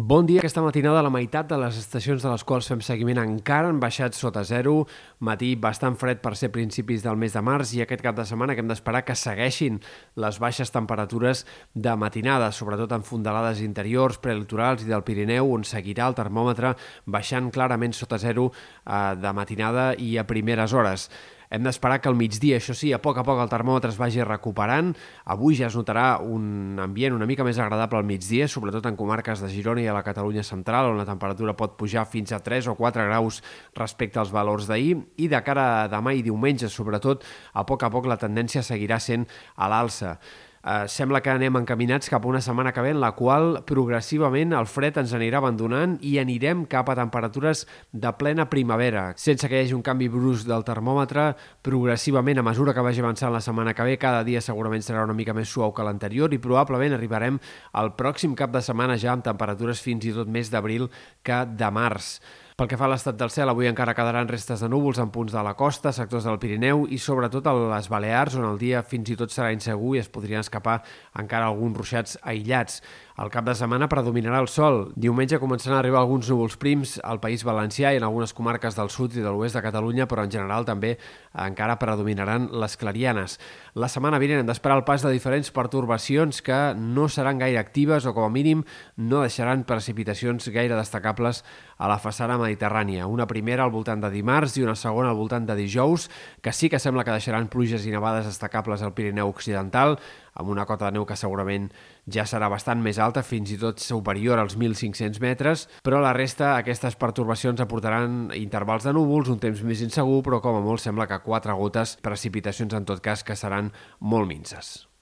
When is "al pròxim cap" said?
57.72-58.52